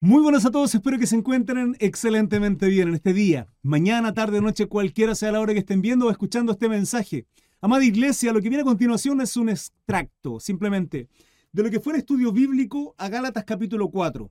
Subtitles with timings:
[0.00, 4.40] Muy buenas a todos, espero que se encuentren excelentemente bien en este día, mañana, tarde,
[4.40, 7.26] noche, cualquiera sea la hora que estén viendo o escuchando este mensaje.
[7.60, 11.08] Amada iglesia, lo que viene a continuación es un extracto, simplemente,
[11.50, 14.30] de lo que fue el estudio bíblico a Gálatas capítulo 4.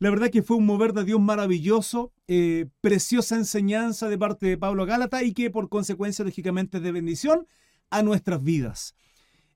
[0.00, 4.58] La verdad que fue un mover de Dios maravilloso, eh, preciosa enseñanza de parte de
[4.58, 7.46] Pablo Gálata y que por consecuencia, lógicamente, es de bendición
[7.88, 8.96] a nuestras vidas.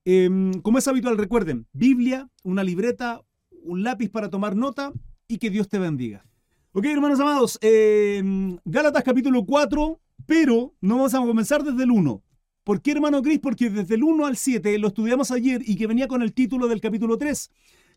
[0.04, 3.22] Em, como es habitual, recuerden, Biblia, una libreta,
[3.64, 4.92] un lápiz para tomar nota
[5.28, 6.24] y que Dios te bendiga.
[6.72, 12.22] Ok, hermanos amados, em, Gálatas capítulo 4, pero no vamos a comenzar desde el 1.
[12.64, 13.38] ¿Por qué, hermano Cris?
[13.38, 16.66] Porque desde el 1 al 7 lo estudiamos ayer y que venía con el título
[16.66, 17.50] del capítulo 3,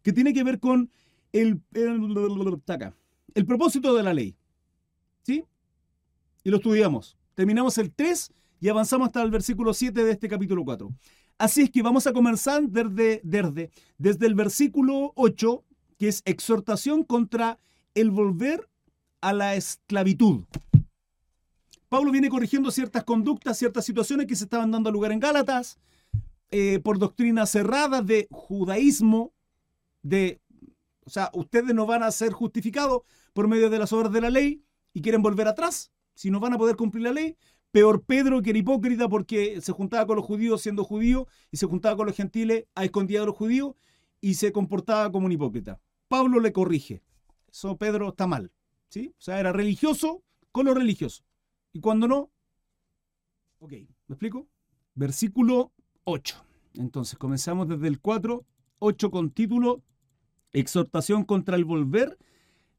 [0.04, 0.92] que tiene que ver con
[1.32, 2.62] el, el,
[3.34, 4.36] el propósito de la ley.
[5.24, 5.46] ¿Sí?
[6.44, 7.18] Y lo estudiamos.
[7.36, 10.90] Terminamos el 3 y avanzamos hasta el versículo 7 de este capítulo 4.
[11.38, 15.64] Así es que vamos a comenzar desde, desde, desde el versículo 8,
[16.02, 17.60] que es exhortación contra
[17.94, 18.68] el volver
[19.22, 20.46] a la esclavitud.
[21.90, 25.78] Pablo viene corrigiendo ciertas conductas, ciertas situaciones que se estaban dando lugar en Gálatas,
[26.50, 29.32] eh, por doctrinas cerradas de judaísmo,
[30.02, 30.42] de
[31.06, 34.32] o sea, ustedes no van a ser justificados por medio de las obras de la
[34.32, 34.64] ley
[34.96, 37.38] y quieren volver atrás, si no van a poder cumplir la ley.
[37.70, 41.68] Peor Pedro que era hipócrita porque se juntaba con los judíos siendo judío y se
[41.68, 43.76] juntaba con los gentiles a escondida de los judíos
[44.20, 45.80] y se comportaba como un hipócrita.
[46.12, 47.02] Pablo le corrige.
[47.50, 48.52] Eso Pedro está mal.
[48.90, 49.14] ¿sí?
[49.18, 51.24] O sea, era religioso con lo religioso.
[51.72, 52.30] Y cuando no,
[53.60, 54.50] ok, ¿me explico?
[54.94, 55.72] Versículo
[56.04, 56.36] 8.
[56.74, 58.46] Entonces, comenzamos desde el 4,
[58.80, 59.84] 8 con título
[60.52, 62.18] exhortación contra el volver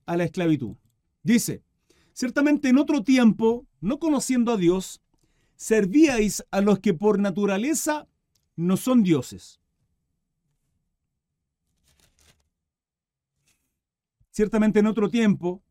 [0.05, 0.77] a la esclavitud.
[1.23, 1.63] Dice,
[2.13, 5.01] ciertamente en otro tiempo, no conociendo a Dios,
[5.57, 8.07] servíais a los que por naturaleza
[8.57, 9.62] no son dioses.
[14.33, 15.63] Ciertamente en otro tiempo,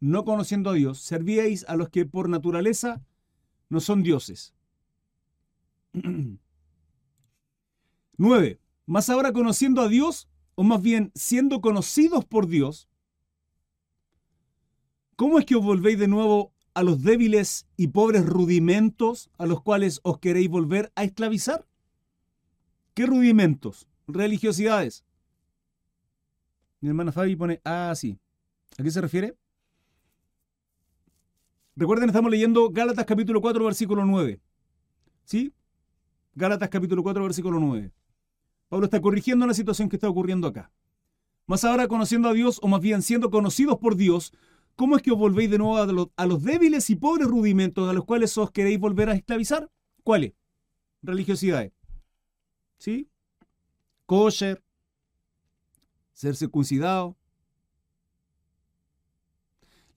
[0.00, 3.04] no conociendo a Dios, servíais a los que por naturaleza
[3.68, 4.54] no son dioses.
[8.16, 8.60] 9.
[8.86, 12.88] Mas ahora conociendo a Dios, o más bien siendo conocidos por Dios,
[15.16, 19.62] ¿cómo es que os volvéis de nuevo a los débiles y pobres rudimentos a los
[19.62, 21.66] cuales os queréis volver a esclavizar?
[22.94, 23.86] ¿Qué rudimentos?
[24.06, 25.05] Religiosidades.
[26.86, 28.16] Mi hermana Fabi pone, ah, sí.
[28.78, 29.36] ¿A qué se refiere?
[31.74, 34.40] Recuerden, estamos leyendo Gálatas capítulo 4, versículo 9.
[35.24, 35.52] ¿Sí?
[36.36, 37.90] Gálatas capítulo 4, versículo 9.
[38.68, 40.70] Pablo está corrigiendo la situación que está ocurriendo acá.
[41.48, 44.32] Más ahora conociendo a Dios, o más bien siendo conocidos por Dios,
[44.76, 47.90] ¿cómo es que os volvéis de nuevo a los, a los débiles y pobres rudimentos
[47.90, 49.68] a los cuales os queréis volver a esclavizar?
[50.04, 50.34] ¿Cuáles?
[51.02, 51.72] Religiosidades.
[52.78, 53.10] ¿Sí?
[54.06, 54.62] Kosher,
[56.16, 57.14] ser circuncidado.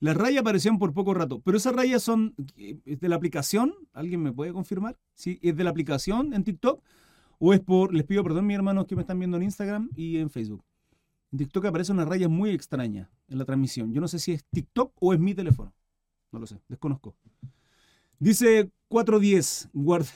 [0.00, 3.74] Las rayas aparecieron por poco rato, pero esas rayas son de la aplicación.
[3.92, 4.98] ¿Alguien me puede confirmar?
[5.14, 5.38] ¿Sí?
[5.42, 6.82] ¿Es de la aplicación en TikTok?
[7.38, 10.18] O es por, les pido perdón, mis hermanos que me están viendo en Instagram y
[10.18, 10.62] en Facebook.
[11.32, 13.92] En TikTok aparece una raya muy extraña en la transmisión.
[13.92, 15.72] Yo no sé si es TikTok o es mi teléfono.
[16.32, 17.16] No lo sé, desconozco.
[18.18, 20.10] Dice 410, guarda.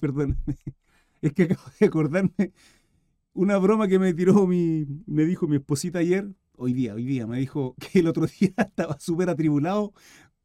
[0.00, 0.38] perdón.
[1.22, 2.52] Es que acabo de acordarme
[3.32, 7.26] una broma que me tiró mi, me dijo mi esposita ayer, hoy día, hoy día,
[7.26, 9.92] me dijo que el otro día estaba súper atribulado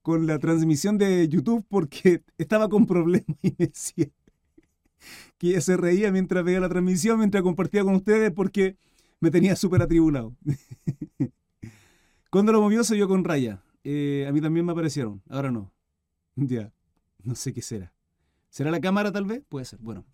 [0.01, 4.07] con la transmisión de YouTube porque estaba con problemas y me decía
[5.37, 8.77] que ella se reía mientras veía la transmisión, mientras compartía con ustedes porque
[9.19, 10.35] me tenía súper atribulado.
[12.29, 13.63] Cuando lo movió se vio con raya.
[13.83, 15.71] Eh, a mí también me aparecieron, ahora no.
[16.35, 16.73] Ya,
[17.23, 17.93] no sé qué será.
[18.49, 19.43] ¿Será la cámara tal vez?
[19.47, 19.79] Puede ser.
[19.79, 20.05] Bueno.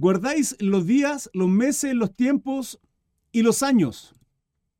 [0.00, 2.80] Guardáis los días, los meses, los tiempos
[3.32, 4.14] y los años.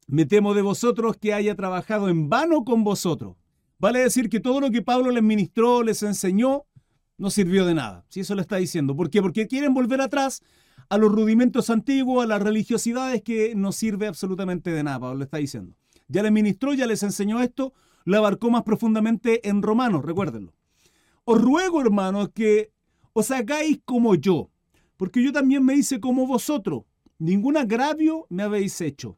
[0.06, 3.36] Me temo de vosotros que haya trabajado en vano con vosotros.
[3.78, 6.64] Vale decir que todo lo que Pablo les ministró, les enseñó,
[7.18, 8.06] no sirvió de nada.
[8.08, 8.96] Si eso le está diciendo.
[8.96, 9.20] ¿Por qué?
[9.20, 10.42] Porque quieren volver atrás
[10.88, 15.36] a los rudimentos antiguos, a las religiosidades que no sirve absolutamente de nada, Pablo está
[15.36, 15.74] diciendo.
[16.08, 17.74] Ya les ministró, ya les enseñó esto,
[18.06, 20.54] lo abarcó más profundamente en Romanos, recuérdenlo.
[21.24, 22.72] Os ruego, hermanos, que
[23.12, 24.48] os hagáis como yo,
[25.00, 26.84] porque yo también me hice como vosotros.
[27.18, 29.16] Ningún agravio me habéis hecho.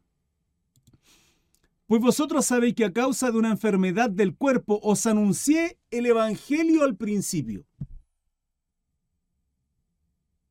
[1.89, 6.85] Pues vosotros sabéis que a causa de una enfermedad del cuerpo os anuncié el Evangelio
[6.85, 7.65] al principio.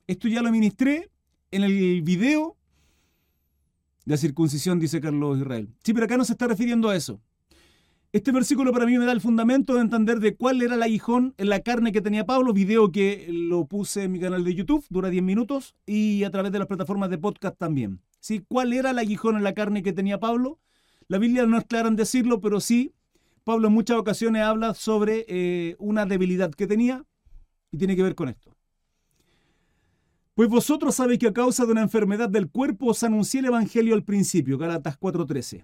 [0.05, 1.09] Esto ya lo ministré
[1.51, 2.57] en el video
[4.03, 5.73] de la circuncisión, dice Carlos Israel.
[5.81, 7.21] Sí, pero acá no se está refiriendo a eso.
[8.13, 11.33] Este versículo para mí me da el fundamento de entender de cuál era el aguijón
[11.37, 14.85] en la carne que tenía Pablo, video que lo puse en mi canal de YouTube,
[14.89, 18.01] dura 10 minutos, y a través de las plataformas de podcast también.
[18.19, 18.43] ¿Sí?
[18.45, 20.59] ¿Cuál era el aguijón en la carne que tenía Pablo?
[21.07, 22.93] La Biblia no es clara en decirlo, pero sí,
[23.45, 27.05] Pablo en muchas ocasiones habla sobre eh, una debilidad que tenía
[27.71, 28.53] y tiene que ver con esto.
[30.35, 33.95] Pues vosotros sabéis que a causa de una enfermedad del cuerpo os anuncié el Evangelio
[33.95, 35.63] al principio, Galatas 4:13.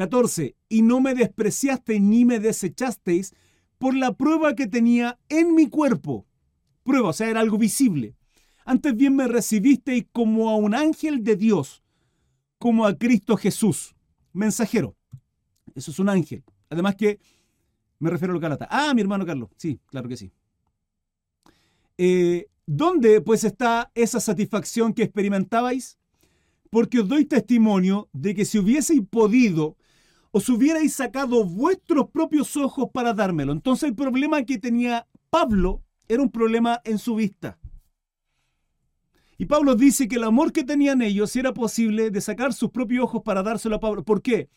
[0.00, 0.56] 14.
[0.70, 3.34] Y no me despreciasteis ni me desechasteis
[3.76, 6.26] por la prueba que tenía en mi cuerpo.
[6.84, 8.16] Prueba, o sea, era algo visible.
[8.64, 11.82] Antes bien me recibisteis como a un ángel de Dios,
[12.58, 13.94] como a Cristo Jesús,
[14.32, 14.96] mensajero.
[15.74, 16.44] Eso es un ángel.
[16.70, 17.20] Además que
[17.98, 18.68] me refiero a los Galatas.
[18.70, 19.50] Ah, mi hermano Carlos.
[19.58, 20.32] Sí, claro que sí.
[21.98, 25.98] Eh, ¿Dónde pues está esa satisfacción que experimentabais?
[26.70, 29.76] Porque os doy testimonio de que si hubieseis podido,
[30.32, 33.52] os hubierais sacado vuestros propios ojos para dármelo.
[33.52, 37.58] Entonces el problema que tenía Pablo era un problema en su vista.
[39.38, 43.04] Y Pablo dice que el amor que tenían ellos era posible de sacar sus propios
[43.04, 44.04] ojos para dárselo a Pablo.
[44.04, 44.50] ¿Por qué?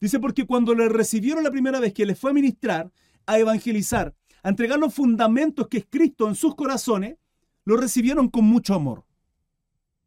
[0.00, 2.92] Dice porque cuando le recibieron la primera vez que les fue a ministrar,
[3.26, 7.16] a evangelizar, a entregar los fundamentos que es Cristo en sus corazones,
[7.64, 9.04] lo recibieron con mucho amor.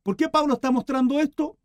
[0.04, 1.58] ¿Por qué Pablo está mostrando esto?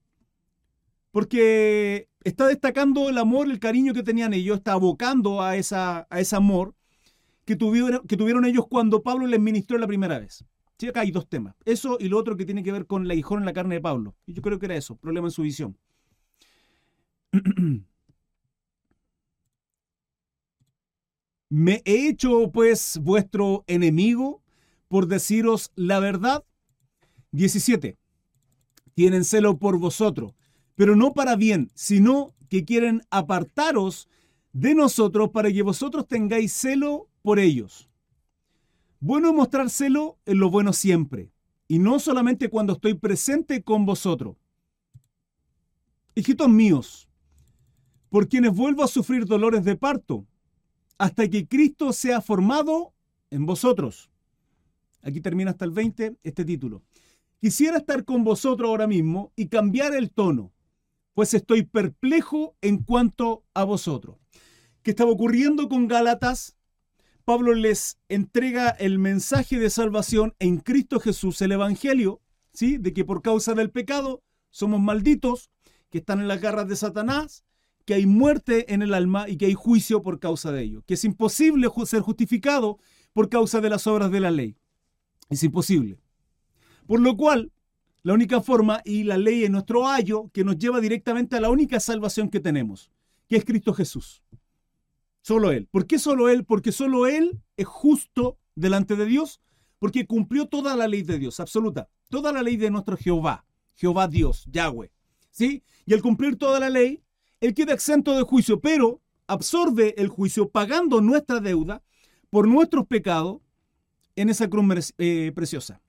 [1.16, 6.20] Porque está destacando el amor, el cariño que tenían ellos, está abocando a, esa, a
[6.20, 6.74] ese amor
[7.46, 10.44] que tuvieron, que tuvieron ellos cuando Pablo les ministró la primera vez.
[10.76, 11.54] Sí, acá hay dos temas.
[11.64, 13.80] Eso y lo otro que tiene que ver con la hijón en la carne de
[13.80, 14.14] Pablo.
[14.26, 15.78] Y yo creo que era eso, problema en su visión.
[21.48, 24.42] ¿Me he hecho pues vuestro enemigo
[24.88, 26.44] por deciros la verdad?
[27.30, 27.96] 17.
[28.92, 30.34] Tienen celo por vosotros,
[30.76, 34.08] pero no para bien, sino que quieren apartaros
[34.52, 37.90] de nosotros para que vosotros tengáis celo por ellos.
[39.00, 41.30] Bueno mostrar celo en lo bueno siempre,
[41.68, 44.36] y no solamente cuando estoy presente con vosotros.
[46.14, 47.08] Hijitos míos,
[48.08, 50.26] por quienes vuelvo a sufrir dolores de parto,
[50.98, 52.94] hasta que Cristo sea formado
[53.30, 54.10] en vosotros.
[55.02, 56.82] Aquí termina hasta el 20 este título.
[57.40, 60.52] Quisiera estar con vosotros ahora mismo y cambiar el tono,
[61.16, 64.18] pues estoy perplejo en cuanto a vosotros.
[64.82, 66.58] ¿Qué estaba ocurriendo con Gálatas?
[67.24, 72.20] Pablo les entrega el mensaje de salvación en Cristo Jesús, el Evangelio,
[72.52, 72.76] ¿sí?
[72.76, 75.48] De que por causa del pecado somos malditos,
[75.88, 77.46] que están en las garras de Satanás,
[77.86, 80.94] que hay muerte en el alma y que hay juicio por causa de ello, que
[80.94, 82.78] es imposible ser justificado
[83.14, 84.58] por causa de las obras de la ley.
[85.30, 85.98] Es imposible.
[86.86, 87.52] Por lo cual,
[88.06, 91.50] la única forma, y la ley es nuestro ayo, que nos lleva directamente a la
[91.50, 92.92] única salvación que tenemos,
[93.26, 94.22] que es Cristo Jesús.
[95.22, 95.66] Solo Él.
[95.66, 96.44] ¿Por qué solo Él?
[96.44, 99.40] Porque solo Él es justo delante de Dios,
[99.80, 101.88] porque cumplió toda la ley de Dios, absoluta.
[102.08, 103.44] Toda la ley de nuestro Jehová,
[103.74, 104.92] Jehová Dios, Yahweh.
[105.32, 105.64] ¿Sí?
[105.84, 107.02] Y al cumplir toda la ley,
[107.40, 111.82] Él queda exento de juicio, pero absorbe el juicio pagando nuestra deuda
[112.30, 113.40] por nuestros pecados
[114.14, 115.82] en esa cruz eh, preciosa.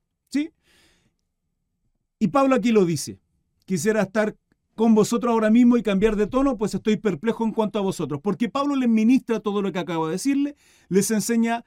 [2.19, 3.19] Y Pablo aquí lo dice.
[3.65, 4.35] Quisiera estar
[4.75, 8.21] con vosotros ahora mismo y cambiar de tono, pues estoy perplejo en cuanto a vosotros.
[8.21, 10.55] Porque Pablo les ministra todo lo que acabo de decirle,
[10.87, 11.65] les enseña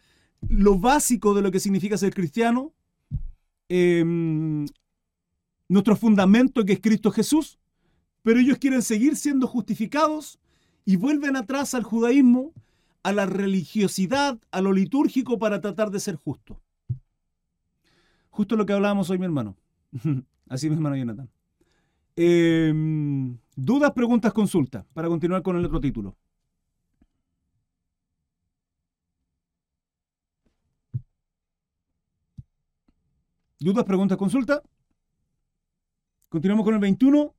[0.48, 2.72] lo básico de lo que significa ser cristiano,
[3.68, 4.66] em,
[5.68, 7.58] nuestro fundamento que es Cristo Jesús,
[8.22, 10.38] pero ellos quieren seguir siendo justificados
[10.84, 12.52] y vuelven atrás al judaísmo
[13.02, 16.60] a la religiosidad, a lo litúrgico para tratar de ser justo.
[18.30, 19.56] Justo lo que hablábamos hoy, mi hermano.
[20.50, 21.30] Así, mi hermano Jonathan.
[22.16, 26.16] Em, dudas, preguntas, consultas, para continuar con el otro título.
[33.60, 34.60] Dudas, preguntas, consultas.
[36.28, 37.32] Continuamos con el 21,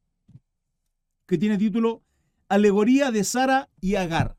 [1.25, 2.01] que tiene título
[2.48, 4.38] Alegoría de Sara y Agar.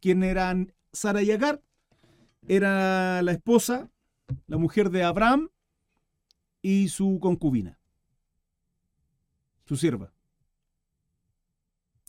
[0.00, 1.62] ¿Quién eran Sara y Agar?
[2.48, 3.90] Era la esposa,
[4.48, 5.50] la mujer de Abraham
[6.64, 7.78] y su concubina,
[9.66, 10.10] su sierva.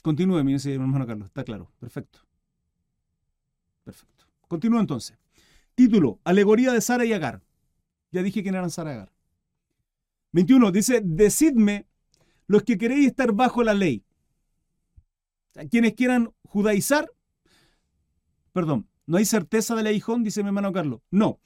[0.01, 2.19] Continúe, mi hermano Carlos, está claro, perfecto.
[3.83, 4.25] Perfecto.
[4.47, 5.17] Continúo entonces.
[5.75, 7.43] Título, Alegoría de Sara y Agar.
[8.11, 9.11] Ya dije quién eran Sara y Agar.
[10.31, 10.71] 21.
[10.71, 11.85] Dice, decidme
[12.47, 14.05] los que queréis estar bajo la ley.
[15.69, 17.11] Quienes quieran judaizar,
[18.53, 21.01] Perdón, no hay certeza del aguijón, dice mi hermano Carlos.
[21.11, 21.41] No.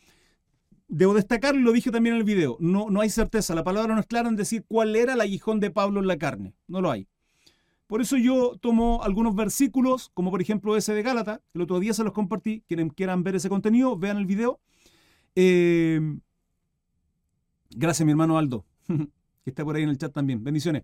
[0.90, 3.54] Debo destacar, lo dije también en el video, no, no hay certeza.
[3.54, 6.18] La palabra no es clara en decir cuál era el aguijón de Pablo en la
[6.18, 6.56] carne.
[6.68, 7.08] No lo hay.
[7.86, 11.94] Por eso yo tomo algunos versículos, como por ejemplo ese de Gálata, el otro día
[11.94, 12.64] se los compartí.
[12.68, 14.60] Quienes quieran ver ese contenido, vean el video.
[15.36, 16.00] Eh,
[17.70, 18.66] gracias, mi hermano Aldo.
[18.88, 20.44] que está por ahí en el chat también.
[20.44, 20.84] Bendiciones.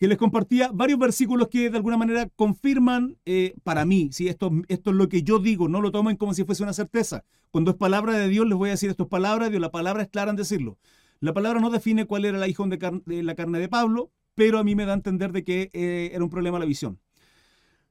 [0.00, 4.50] Que les compartía varios versículos que de alguna manera confirman eh, para mí, si esto,
[4.68, 7.22] esto es lo que yo digo, no lo tomen como si fuese una certeza.
[7.50, 9.70] Cuando es palabra de Dios, les voy a decir esto es palabra de Dios, la
[9.70, 10.78] palabra es clara en decirlo.
[11.20, 14.64] La palabra no define cuál era la hijo de, la carne de Pablo, pero a
[14.64, 16.98] mí me da a entender de que eh, era un problema la visión.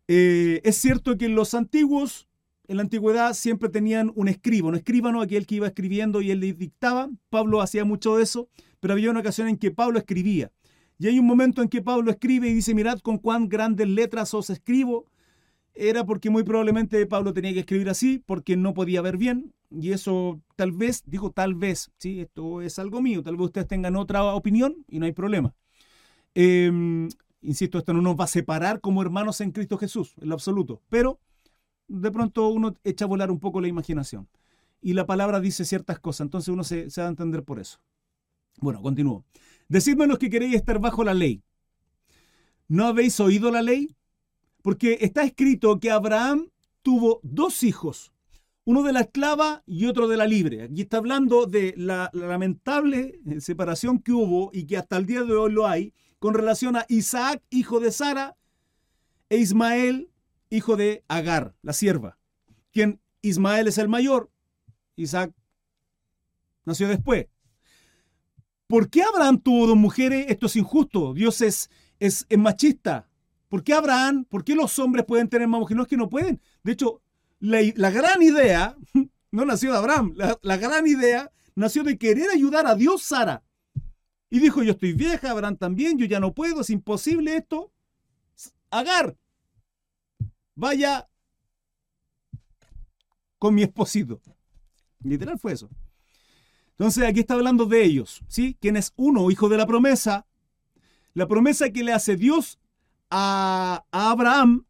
[0.07, 2.27] Eh, es cierto que los antiguos,
[2.67, 6.39] en la antigüedad, siempre tenían un escribo, un escribano, aquel que iba escribiendo y él
[6.39, 7.07] le dictaba.
[7.29, 8.49] Pablo hacía mucho de eso,
[8.79, 10.51] pero había una ocasión en que Pablo escribía.
[10.99, 14.33] Y hay un momento en que Pablo escribe y dice, mirad con cuán grandes letras
[14.33, 15.05] os escribo.
[15.73, 19.53] Era porque muy probablemente Pablo tenía que escribir así, porque no podía ver bien.
[19.71, 22.19] Y eso tal vez, digo tal vez, ¿sí?
[22.19, 25.53] esto es algo mío, tal vez ustedes tengan otra opinión y no hay problema.
[26.33, 27.07] Em,
[27.41, 30.81] insisto, esto no nos va a separar como hermanos en Cristo Jesús, en lo absoluto,
[30.89, 31.19] pero
[31.87, 34.27] de pronto uno echa a volar un poco la imaginación.
[34.81, 37.79] Y la palabra dice ciertas cosas, entonces uno se, se va a entender por eso.
[38.59, 39.23] Bueno, continúo.
[39.69, 41.43] Decidme los que queréis estar bajo la ley.
[42.67, 43.95] ¿No habéis oído la ley?
[44.63, 46.49] Porque está escrito que Abraham
[46.81, 48.11] tuvo dos hijos,
[48.65, 50.63] uno de la esclava y otro de la libre.
[50.63, 55.23] Aquí está hablando de la, lamentable eh, separación que hubo y que hasta el día
[55.23, 58.37] de hoy lo hay con relación a Isaac, hijo de Sara,
[59.29, 60.09] e Ismael,
[60.49, 62.17] hijo de Agar, la sierva,
[62.71, 64.31] quien Ismael es el mayor,
[64.95, 65.31] Isaac
[66.65, 67.27] nació después.
[68.69, 70.27] ¿Por qué Abraham tuvo dos mujeres?
[70.29, 71.15] Esto es injusto.
[71.15, 73.09] Dios es, es, machista.
[73.47, 74.25] ¿Por qué Abraham?
[74.25, 75.77] ¿Por qué los hombres pueden tener más mujeres?
[75.77, 76.39] No es que no pueden.
[76.61, 77.01] De hecho,
[77.39, 78.77] la, gran idea
[79.31, 80.13] no nació de Abraham.
[80.15, 83.41] La, la, gran idea nació de querer ayudar a Dios Sara.
[84.29, 87.71] Y dijo, yo estoy vieja, Abraham también, yo ya no puedo, es imposible esto.
[88.69, 89.17] Agar,
[90.53, 91.09] vaya
[93.39, 94.21] con mi esposito.
[95.01, 95.71] Literal fue eso.
[96.79, 98.55] Entonces aquí está hablando de ellos, ¿sí?
[98.61, 100.25] ¿Quién es uno, hijo de la promesa?
[101.13, 102.57] La promesa que le hace Dios
[103.09, 104.65] a, Abraham,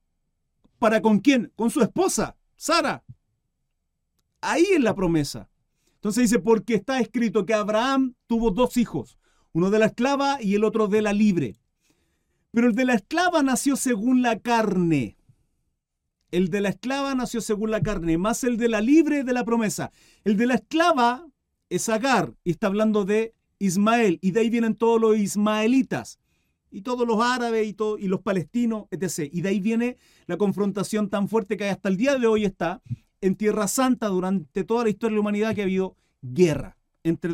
[0.79, 1.51] ¿para con quién?
[1.55, 3.03] Con su esposa, Sara.
[4.41, 5.51] Ahí es la promesa.
[5.97, 9.19] Entonces dice, porque está escrito que Abraham tuvo dos hijos,
[9.51, 11.59] uno de la esclava y el otro de la libre.
[12.49, 15.15] Pero el de la esclava nació según la carne.
[16.31, 19.45] El de la esclava nació según la carne, más el de la libre de la
[19.45, 19.91] promesa.
[20.23, 21.27] El de la esclava
[21.69, 26.19] es Agar y está hablando de Ismael y de ahí vienen todos los ismaelitas
[26.71, 27.67] y todos los árabes
[27.99, 29.29] y, los palestinos, etc.
[29.31, 29.97] Y de ahí viene
[30.27, 32.81] la confrontación tan fuerte que hasta el día de hoy está
[33.21, 37.33] en Tierra Santa durante toda la historia de la humanidad que ha habido guerra entre,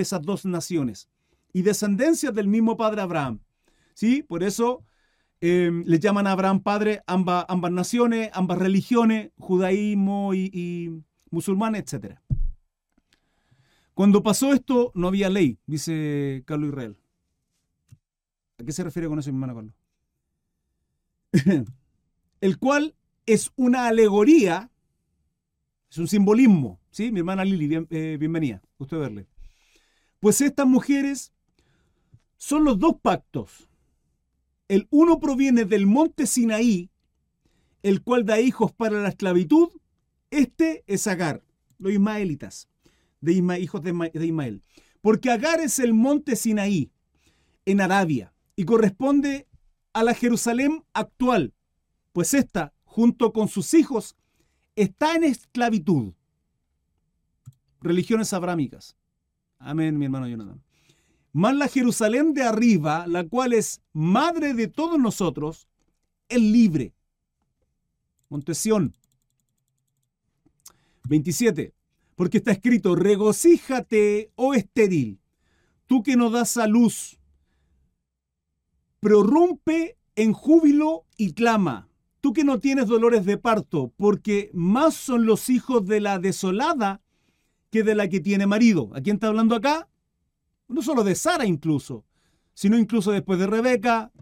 [0.00, 1.08] esas dos naciones
[1.52, 3.40] y descendencias del mismo padre Abraham.
[3.94, 4.22] ¿Sí?
[4.22, 4.84] Por eso
[5.40, 10.90] eh, le llaman a Abraham padre ambas, ambas naciones, ambas religiones, judaísmo y, y
[11.30, 12.18] musulmán, etc.
[13.94, 16.96] Cuando pasó esto, no había ley, dice Carlos Israel.
[18.58, 19.74] ¿A qué se refiere con eso, mi hermano Carlos?
[22.40, 24.72] El cual es una alegoría,
[25.88, 27.12] es un simbolismo, ¿sí?
[27.12, 29.28] Mi hermana Lili, eh, bienvenida, usted verle.
[30.18, 31.32] Pues estas mujeres
[32.36, 33.68] son los dos pactos.
[34.66, 36.90] El uno proviene del monte Sinaí,
[37.84, 39.68] el cual da hijos para la esclavitud.
[40.30, 41.44] Este es Agar,
[41.78, 42.68] los ismaelitas
[43.24, 44.62] de hijos de, Ismael.
[45.00, 46.90] Porque Agar es el monte Sinaí,
[47.64, 49.46] en Arabia, y corresponde
[49.92, 51.54] a la Jerusalén actual,
[52.12, 54.16] pues ésta, junto con sus hijos,
[54.76, 56.12] está en esclavitud.
[57.80, 58.96] Religiones abrámicas.
[59.58, 60.62] Amén, mi hermano Jonathan.
[61.32, 65.68] Más la Jerusalén de arriba, la cual es madre de todos nosotros,
[66.28, 66.94] es libre.
[68.28, 68.94] Montesión.
[71.08, 71.74] 27.
[72.14, 75.20] Porque está escrito, regocíjate, oh estéril,
[75.86, 77.18] tú que no das a luz,
[79.00, 81.88] prorrumpe en júbilo y clama,
[82.20, 87.02] tú que no tienes dolores de parto, porque más son los hijos de la desolada
[87.70, 88.90] que de la que tiene marido.
[88.94, 89.88] ¿A quién está hablando acá?
[90.68, 92.04] No solo de Sara incluso,
[92.54, 94.12] sino incluso después de Rebeca,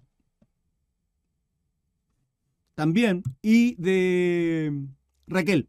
[2.75, 4.87] también, y de
[5.27, 5.69] Raquel.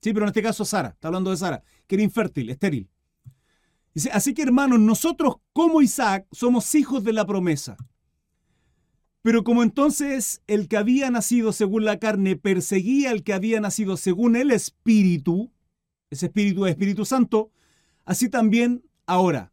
[0.00, 2.88] Sí, pero en este caso Sara, está hablando de Sara, que era infértil, estéril.
[3.94, 7.76] Dice, así que hermanos, nosotros como Isaac somos hijos de la promesa.
[9.22, 13.96] Pero como entonces el que había nacido según la carne perseguía al que había nacido
[13.96, 15.52] según el Espíritu,
[16.08, 17.50] ese Espíritu es Espíritu Santo,
[18.06, 19.52] así también ahora.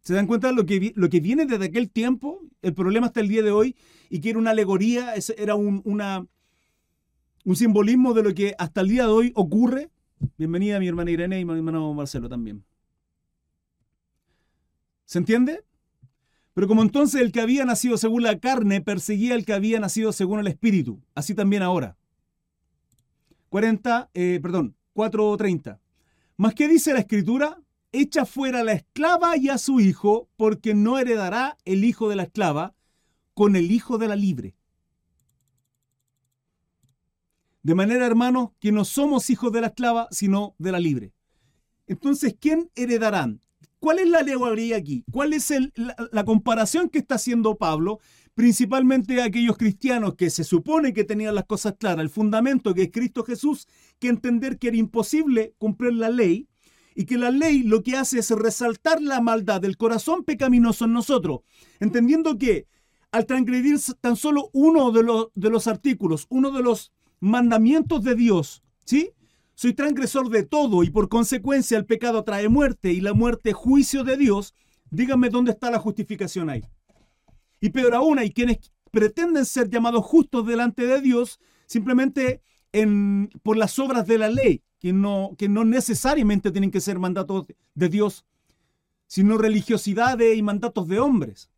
[0.00, 2.40] ¿Se dan cuenta de lo que, lo que viene desde aquel tiempo?
[2.62, 3.76] El problema hasta el día de hoy
[4.10, 6.26] y que era una alegoría, era una,
[7.44, 9.90] un simbolismo de lo que hasta el día de hoy ocurre.
[10.38, 12.64] Bienvenida mi hermana Irene y mi hermano Marcelo también.
[15.04, 15.62] ¿Se entiende?
[16.54, 20.12] Pero como entonces el que había nacido según la carne perseguía al que había nacido
[20.12, 21.96] según el espíritu, así también ahora.
[23.50, 25.78] 40, eh, perdón, 4.30.
[26.36, 27.60] ¿Más qué dice la escritura?
[27.92, 32.16] Echa fuera a la esclava y a su hijo, porque no heredará el hijo de
[32.16, 32.74] la esclava
[33.34, 34.56] con el hijo de la libre.
[37.64, 41.14] De manera, hermanos, que no somos hijos de la esclava, sino de la libre.
[41.86, 43.40] Entonces, ¿quién heredarán?
[43.78, 45.02] ¿Cuál es la alegoría aquí?
[45.10, 48.00] ¿Cuál es la, comparación que está haciendo Pablo?
[48.34, 52.82] Principalmente a aquellos cristianos que se supone que tenían las cosas claras, el fundamento que
[52.82, 53.66] es Cristo Jesús,
[53.98, 56.48] que entender que era imposible cumplir la ley
[56.94, 60.92] y que la ley lo que hace es resaltar la maldad del corazón pecaminoso en
[60.92, 61.40] nosotros,
[61.80, 62.66] entendiendo que
[63.10, 68.14] al transgredir tan solo uno de los, de los artículos, uno de los mandamientos de
[68.14, 69.10] Dios, ¿sí?
[69.54, 74.02] Soy transgresor de todo y por consecuencia el pecado trae muerte y la muerte juicio
[74.02, 74.54] de Dios.
[74.90, 76.64] Díganme dónde está la justificación ahí.
[77.60, 78.58] Y peor aún, hay quienes
[78.90, 82.42] pretenden ser llamados justos delante de Dios simplemente
[82.72, 86.98] en, por las obras de la ley, que no, que no necesariamente tienen que ser
[86.98, 88.24] mandatos de Dios,
[89.06, 91.50] sino religiosidades y mandatos de hombres.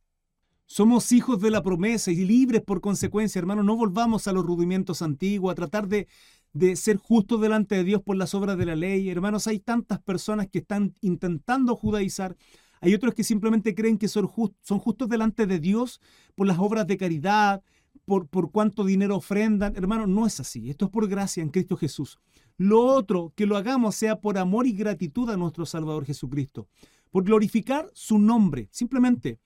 [0.68, 3.62] Somos hijos de la promesa y libres por consecuencia, hermano.
[3.62, 6.08] No volvamos a los rudimentos antiguos, a tratar de,
[6.52, 9.08] de ser justos delante de Dios por las obras de la ley.
[9.08, 12.36] Hermanos, hay tantas personas que están intentando judaizar.
[12.80, 16.00] Hay otros que simplemente creen que son, justos delante de Dios
[16.34, 17.62] por las obras de caridad,
[18.04, 19.76] por, por cuánto dinero ofrendan.
[19.76, 20.68] Hermanos, no es así.
[20.68, 22.18] Esto es por gracia en Cristo Jesús.
[22.58, 26.66] Lo otro, que lo hagamos sea por amor y gratitud a nuestro Salvador Jesucristo,
[27.12, 28.68] por glorificar su nombre.
[28.72, 29.38] Simplemente,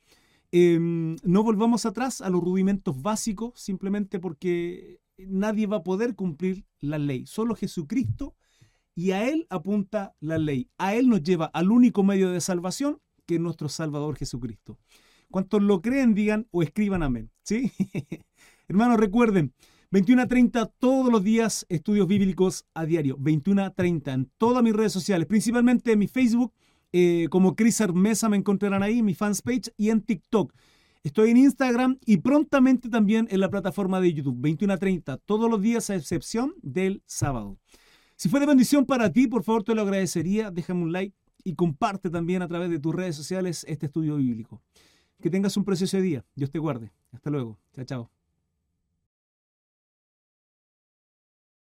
[0.52, 6.64] em, no volvamos atrás a los rudimentos básicos, simplemente porque nadie va a poder cumplir
[6.80, 8.35] la ley, solo Jesucristo
[8.95, 10.69] y a Él apunta la ley.
[10.78, 14.78] A Él nos lleva al único medio de salvación que es nuestro Salvador Jesucristo.
[15.30, 17.30] Cuantos lo creen, digan o escriban amén.
[17.42, 17.71] ¿Sí?
[18.69, 19.54] Hermanos, recuerden,
[19.92, 23.17] 21 a 30 todos los días estudios bíblicos a diario.
[23.19, 26.52] 21 a 30 en todas mis redes sociales, principalmente en mi Facebook,
[26.93, 30.53] eh, como Cris Mesa me encontrarán ahí, mi fans page, y en TikTok.
[31.03, 35.50] Estoy en Instagram y prontamente también en la plataforma de YouTube, 21 a 30, todos
[35.50, 37.59] los días a excepción del sábado.
[38.17, 40.50] Si fue de bendición para ti, por favor te lo agradecería.
[40.50, 44.61] Déjame un like y comparte también a través de tus redes sociales este estudio bíblico.
[45.23, 46.25] Que tengas un precioso día.
[46.35, 46.93] Dios te guarde.
[47.13, 47.59] Hasta luego.
[47.73, 48.20] Chao, chao.